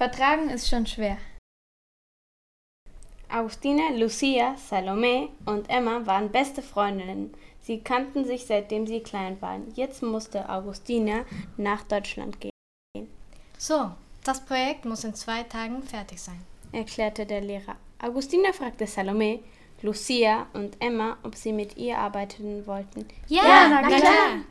Vertragen 0.00 0.48
ist 0.48 0.66
schon 0.66 0.86
schwer. 0.86 1.18
Augustina, 3.28 3.90
Lucia, 3.94 4.56
Salome 4.56 5.28
und 5.44 5.68
Emma 5.68 6.06
waren 6.06 6.32
beste 6.32 6.62
Freundinnen. 6.62 7.34
Sie 7.60 7.80
kannten 7.80 8.24
sich 8.24 8.46
seitdem 8.46 8.86
sie 8.86 9.00
klein 9.00 9.36
waren. 9.42 9.70
Jetzt 9.74 10.02
musste 10.02 10.48
Augustina 10.48 11.26
nach 11.58 11.82
Deutschland 11.82 12.40
gehen. 12.40 13.10
So, 13.58 13.90
das 14.24 14.42
Projekt 14.42 14.86
muss 14.86 15.04
in 15.04 15.14
zwei 15.14 15.42
Tagen 15.42 15.82
fertig 15.82 16.18
sein, 16.18 16.40
erklärte 16.72 17.26
der 17.26 17.42
Lehrer. 17.42 17.76
Augustina 17.98 18.54
fragte 18.54 18.86
Salome, 18.86 19.40
Lucia 19.82 20.46
und 20.54 20.78
Emma, 20.80 21.18
ob 21.24 21.34
sie 21.34 21.52
mit 21.52 21.76
ihr 21.76 21.98
arbeiten 21.98 22.66
wollten. 22.66 23.06
Ja, 23.28 23.42
ja 23.42 23.68
na, 23.68 23.82
na 23.82 23.98
klar. 23.98 24.44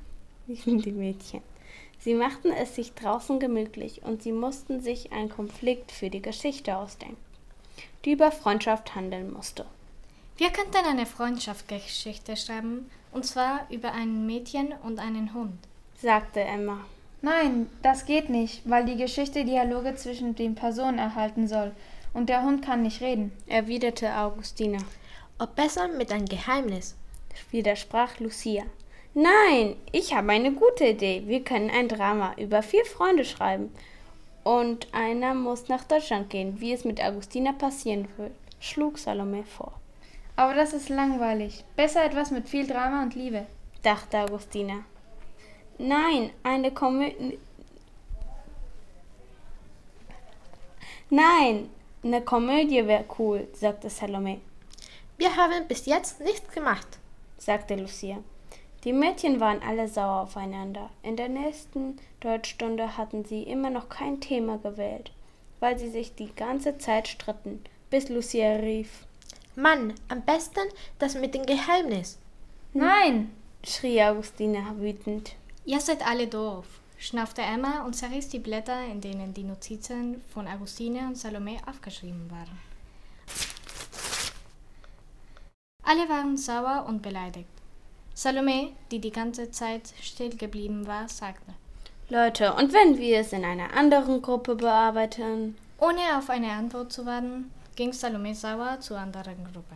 Die 0.46 0.92
Mädchen. 0.92 1.42
Sie 2.00 2.14
machten 2.14 2.52
es 2.52 2.76
sich 2.76 2.94
draußen 2.94 3.40
gemütlich 3.40 4.04
und 4.04 4.24
sie 4.24 4.32
mussten 4.32 4.80
sich 4.82 5.12
einen 5.12 5.30
Konflikt 5.30 5.92
für 5.92 6.10
die 6.10 6.22
Geschichte 6.22 6.78
ausdenken, 6.78 7.18
die 8.06 8.14
über 8.14 8.32
Freundschaft 8.32 8.96
handeln 8.96 9.34
musste. 9.34 9.66
Wir 10.38 10.50
könnten 10.52 10.86
eine 10.86 11.06
Freundschaftsgeschichte 11.06 12.38
schreiben, 12.38 12.90
und 13.12 13.26
zwar 13.26 13.68
über 13.70 13.92
ein 13.92 14.26
Mädchen 14.26 14.74
und 14.84 15.00
einen 15.00 15.34
Hund, 15.34 15.58
sagte 16.02 16.40
Emma. 16.40 16.86
Nein, 17.22 17.68
das 17.82 18.06
geht 18.06 18.30
nicht, 18.30 18.62
weil 18.64 18.86
die 18.86 18.96
Geschichte 18.96 19.44
Dialoge 19.44 19.96
zwischen 19.96 20.36
den 20.36 20.56
Personen 20.56 20.98
erhalten 20.98 21.50
soll, 21.50 21.74
und 22.14 22.30
der 22.30 22.44
Hund 22.44 22.64
kann 22.64 22.84
nicht 22.84 23.02
reden, 23.02 23.34
erwiderte 23.48 24.16
Augustina. 24.16 24.80
Ob 25.38 25.56
besser 25.56 25.90
mit 25.90 26.12
einem 26.14 26.26
Geheimnis, 26.26 26.96
widersprach 27.52 28.20
Lucia. 28.20 28.64
Nein, 29.14 29.76
ich 29.92 30.14
habe 30.14 30.32
eine 30.32 30.52
gute 30.52 30.86
Idee. 30.86 31.24
Wir 31.26 31.44
können 31.44 31.70
ein 31.70 31.88
Drama 31.88 32.34
über 32.38 32.62
vier 32.62 32.86
Freunde 32.86 33.26
schreiben. 33.26 33.74
Und 34.44 34.88
einer 34.94 35.34
muss 35.34 35.68
nach 35.68 35.84
Deutschland 35.84 36.30
gehen, 36.30 36.60
wie 36.62 36.74
es 36.74 36.86
mit 36.86 37.04
Augustina 37.04 37.52
passieren 37.52 38.08
wird, 38.18 38.32
schlug 38.60 38.98
Salome 38.98 39.44
vor. 39.44 39.74
Aber 40.36 40.54
das 40.54 40.74
ist 40.74 40.90
langweilig. 40.90 41.66
Besser 41.76 42.06
etwas 42.06 42.32
mit 42.32 42.48
viel 42.48 42.66
Drama 42.66 43.04
und 43.04 43.16
Liebe, 43.16 43.46
dachte 43.84 44.20
Augustina. 44.20 44.86
Nein, 45.78 46.30
eine 46.44 46.72
Komödie. 46.72 47.40
Nein, 51.10 51.70
eine 52.04 52.22
Komödie 52.22 52.86
wäre 52.86 53.06
cool, 53.18 53.48
sagte 53.54 53.90
Salome. 53.90 54.40
Wir 55.18 55.36
haben 55.36 55.68
bis 55.68 55.86
jetzt 55.86 56.22
nichts 56.22 56.50
gemacht, 56.54 56.88
sagte 57.38 57.76
Lucia. 57.76 58.20
Die 58.86 58.94
Mädchen 58.94 59.42
waren 59.42 59.62
alle 59.62 59.90
sauer 59.90 60.22
aufeinander. 60.22 60.90
In 61.04 61.18
der 61.18 61.28
nächsten 61.28 61.98
Deutschstunde 62.22 62.96
hatten 62.96 63.26
sie 63.26 63.44
immer 63.44 63.70
noch 63.70 63.90
kein 63.90 64.22
Thema 64.22 64.58
gewählt, 64.58 65.12
weil 65.60 65.78
sie 65.78 65.90
sich 65.90 66.16
die 66.16 66.34
ganze 66.34 66.78
Zeit 66.78 67.10
stritten, 67.10 67.62
bis 67.90 68.08
Lucia 68.08 68.56
rief. 68.56 69.06
Mann, 69.56 69.94
am 70.08 70.22
besten 70.22 70.62
das 70.98 71.16
mit 71.16 71.36
dem 71.36 71.46
Geheimnis. 71.46 72.18
Nein, 72.74 73.32
schrie 73.66 74.02
Augustina 74.02 74.74
wütend. 74.78 75.36
Ihr 75.66 75.82
seid 75.82 76.08
alle 76.08 76.28
doof, 76.28 76.66
schnaufte 76.98 77.42
Emma 77.42 77.84
und 77.86 77.96
zerriss 77.96 78.30
die 78.30 78.40
Blätter, 78.40 78.86
in 78.86 79.02
denen 79.02 79.34
die 79.34 79.44
Notizen 79.44 80.24
von 80.34 80.48
Augustina 80.48 81.08
und 81.08 81.18
Salome 81.18 81.58
aufgeschrieben 81.66 82.32
waren. 82.32 82.58
Alle 85.84 86.08
waren 86.08 86.38
sauer 86.38 86.86
und 86.88 87.02
beleidigt. 87.02 87.59
Salome, 88.22 88.72
die 88.92 89.00
die 89.00 89.14
ganze 89.14 89.50
Zeit 89.50 89.94
still 90.02 90.36
geblieben 90.36 90.86
war, 90.86 91.08
sagte: 91.08 91.54
Leute, 92.10 92.54
und 92.54 92.74
wenn 92.74 92.98
wir 92.98 93.20
es 93.20 93.32
in 93.32 93.46
einer 93.46 93.74
anderen 93.74 94.22
Gruppe 94.22 94.56
bearbeiten? 94.56 95.56
Ohne 95.80 96.18
auf 96.18 96.30
eine 96.30 96.52
Antwort 96.52 96.92
zu 96.92 97.06
warten, 97.06 97.50
ging 97.78 97.94
Salome 97.94 98.36
sauer 98.36 98.82
zur 98.82 98.98
anderen 99.00 99.46
Gruppe. 99.46 99.76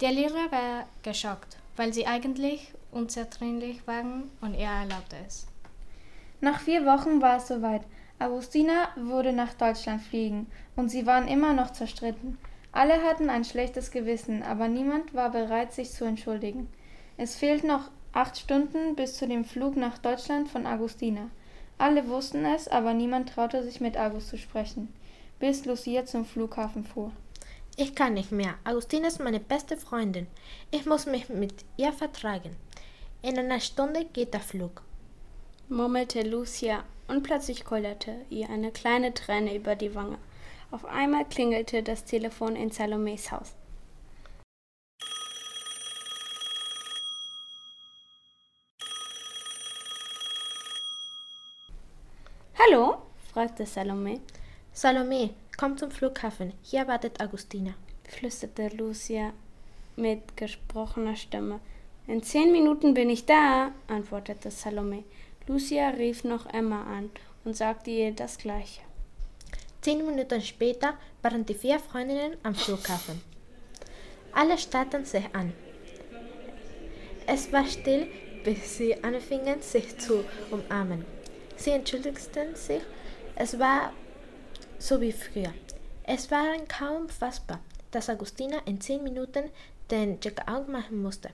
Der 0.00 0.10
Lehrer 0.10 0.50
war 0.50 0.88
geschockt, 1.04 1.58
weil 1.76 1.92
sie 1.92 2.08
eigentlich 2.08 2.72
unzertrennlich 2.90 3.86
waren 3.86 4.32
und 4.40 4.54
er 4.54 4.72
erlaubte 4.72 5.14
es. 5.24 5.46
Nach 6.40 6.58
vier 6.58 6.84
Wochen 6.86 7.22
war 7.22 7.36
es 7.36 7.46
soweit. 7.46 7.82
Augustina 8.18 8.88
würde 8.96 9.32
nach 9.32 9.54
Deutschland 9.54 10.02
fliegen 10.02 10.48
und 10.74 10.88
sie 10.88 11.06
waren 11.06 11.28
immer 11.28 11.52
noch 11.52 11.72
zerstritten. 11.72 12.36
Alle 12.72 13.00
hatten 13.04 13.30
ein 13.30 13.44
schlechtes 13.44 13.92
Gewissen, 13.92 14.42
aber 14.42 14.66
niemand 14.66 15.14
war 15.14 15.30
bereit, 15.30 15.72
sich 15.72 15.92
zu 15.92 16.04
entschuldigen. 16.04 16.68
Es 17.20 17.34
fehlten 17.34 17.66
noch 17.66 17.90
acht 18.12 18.38
Stunden 18.38 18.94
bis 18.94 19.16
zu 19.16 19.26
dem 19.26 19.44
Flug 19.44 19.76
nach 19.76 19.98
Deutschland 19.98 20.48
von 20.48 20.66
Agustina. 20.66 21.30
Alle 21.76 22.06
wussten 22.08 22.44
es, 22.44 22.68
aber 22.68 22.94
niemand 22.94 23.30
traute 23.30 23.64
sich 23.64 23.80
mit 23.80 23.98
August 23.98 24.28
zu 24.28 24.38
sprechen, 24.38 24.94
bis 25.40 25.64
Lucia 25.64 26.06
zum 26.06 26.24
Flughafen 26.24 26.84
fuhr. 26.84 27.10
Ich 27.76 27.96
kann 27.96 28.14
nicht 28.14 28.30
mehr. 28.30 28.54
Agustina 28.62 29.08
ist 29.08 29.18
meine 29.18 29.40
beste 29.40 29.76
Freundin. 29.76 30.28
Ich 30.70 30.86
muss 30.86 31.06
mich 31.06 31.28
mit 31.28 31.64
ihr 31.76 31.92
vertragen. 31.92 32.54
In 33.20 33.36
einer 33.36 33.58
Stunde 33.58 34.04
geht 34.04 34.32
der 34.32 34.40
Flug, 34.40 34.82
murmelte 35.68 36.22
Lucia, 36.22 36.84
und 37.08 37.24
plötzlich 37.24 37.64
kullerte 37.64 38.14
ihr 38.30 38.48
eine 38.48 38.70
kleine 38.70 39.12
Träne 39.12 39.56
über 39.56 39.74
die 39.74 39.94
Wange. 39.96 40.18
Auf 40.70 40.84
einmal 40.84 41.24
klingelte 41.24 41.82
das 41.82 42.04
Telefon 42.04 42.54
in 42.54 42.70
Salomes 42.70 43.32
Haus. 43.32 43.54
Hallo? 52.60 52.96
fragte 53.32 53.64
Salome. 53.66 54.18
Salome, 54.72 55.30
komm 55.56 55.78
zum 55.78 55.92
Flughafen. 55.92 56.52
Hier 56.64 56.88
wartet 56.88 57.20
Agustina, 57.20 57.74
flüsterte 58.08 58.68
Lucia 58.76 59.32
mit 59.94 60.36
gesprochener 60.36 61.14
Stimme. 61.14 61.60
In 62.08 62.20
zehn 62.20 62.50
Minuten 62.50 62.94
bin 62.94 63.10
ich 63.10 63.26
da, 63.26 63.70
antwortete 63.86 64.50
Salome. 64.50 65.04
Lucia 65.46 65.90
rief 65.90 66.24
noch 66.24 66.52
Emma 66.52 66.82
an 66.82 67.10
und 67.44 67.56
sagte 67.56 67.92
ihr 67.92 68.10
das 68.10 68.38
Gleiche. 68.38 68.80
Zehn 69.80 70.04
Minuten 70.04 70.42
später 70.42 70.94
waren 71.22 71.46
die 71.46 71.54
vier 71.54 71.78
Freundinnen 71.78 72.38
am 72.42 72.56
Flughafen. 72.56 73.20
Alle 74.32 74.58
starrten 74.58 75.04
sich 75.04 75.32
an. 75.32 75.52
Es 77.24 77.52
war 77.52 77.66
still, 77.66 78.08
bis 78.42 78.78
sie 78.78 79.04
anfingen, 79.04 79.62
sich 79.62 79.96
zu 79.98 80.24
umarmen. 80.50 81.04
Sie 81.58 81.70
entschuldigten 81.70 82.54
sich. 82.54 82.82
Es 83.34 83.58
war 83.58 83.92
so 84.78 85.00
wie 85.00 85.12
früher. 85.12 85.52
Es 86.04 86.30
war 86.30 86.56
kaum 86.68 87.08
fassbar, 87.08 87.58
dass 87.90 88.08
Agustina 88.08 88.58
in 88.64 88.80
zehn 88.80 89.02
Minuten 89.02 89.50
den 89.90 90.20
Check-out 90.20 90.68
machen 90.68 91.02
musste. 91.02 91.30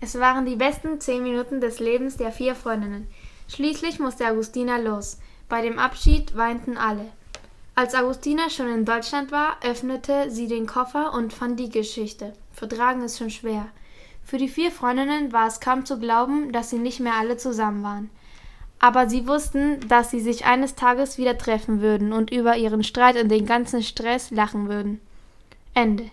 Es 0.00 0.18
waren 0.20 0.46
die 0.46 0.54
besten 0.54 1.00
zehn 1.00 1.24
Minuten 1.24 1.60
des 1.60 1.80
Lebens 1.80 2.16
der 2.16 2.30
vier 2.30 2.54
Freundinnen. 2.54 3.08
Schließlich 3.48 3.98
musste 3.98 4.24
Agustina 4.24 4.76
los. 4.76 5.18
Bei 5.48 5.62
dem 5.62 5.80
Abschied 5.80 6.36
weinten 6.36 6.76
alle. 6.76 7.06
Als 7.74 7.94
Agustina 7.94 8.50
schon 8.50 8.68
in 8.68 8.84
Deutschland 8.84 9.32
war, 9.32 9.56
öffnete 9.64 10.30
sie 10.30 10.46
den 10.46 10.66
Koffer 10.66 11.12
und 11.12 11.32
fand 11.32 11.58
die 11.58 11.70
Geschichte. 11.70 12.34
Vertragen 12.52 13.02
ist 13.02 13.18
schon 13.18 13.30
schwer. 13.30 13.66
Für 14.22 14.38
die 14.38 14.48
vier 14.48 14.70
Freundinnen 14.70 15.32
war 15.32 15.48
es 15.48 15.58
kaum 15.58 15.84
zu 15.86 15.98
glauben, 15.98 16.52
dass 16.52 16.70
sie 16.70 16.78
nicht 16.78 17.00
mehr 17.00 17.14
alle 17.14 17.36
zusammen 17.36 17.82
waren. 17.82 18.10
Aber 18.80 19.08
sie 19.08 19.26
wussten, 19.26 19.80
dass 19.88 20.10
sie 20.10 20.20
sich 20.20 20.44
eines 20.44 20.74
Tages 20.74 21.18
wieder 21.18 21.36
treffen 21.36 21.80
würden 21.80 22.12
und 22.12 22.30
über 22.30 22.56
ihren 22.56 22.84
Streit 22.84 23.20
und 23.20 23.28
den 23.28 23.46
ganzen 23.46 23.82
Stress 23.82 24.30
lachen 24.30 24.68
würden. 24.68 25.00
Ende. 25.74 26.10